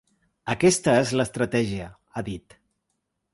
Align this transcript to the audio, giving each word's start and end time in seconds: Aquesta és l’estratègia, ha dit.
Aquesta 0.53 0.95
és 1.01 1.11
l’estratègia, 1.19 1.91
ha 2.17 2.25
dit. 2.31 2.59